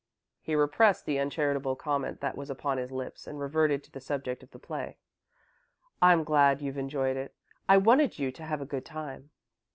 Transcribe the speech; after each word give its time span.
He 0.39 0.55
repressed 0.55 1.05
the 1.05 1.19
uncharitable 1.19 1.75
comment 1.75 2.21
that 2.21 2.35
was 2.35 2.49
upon 2.49 2.79
his 2.79 2.91
lips 2.91 3.27
and 3.27 3.39
reverted 3.39 3.83
to 3.83 3.91
the 3.91 4.01
subject 4.01 4.41
of 4.41 4.49
the 4.49 4.57
play. 4.57 4.97
"I'm 6.01 6.23
glad 6.23 6.59
you've 6.59 6.75
enjoyed 6.79 7.17
it. 7.17 7.35
I 7.69 7.77
wanted 7.77 8.17
you 8.17 8.31
to 8.31 8.43
have 8.43 8.61
a 8.61 8.65
good 8.65 8.83
time." 8.83 9.29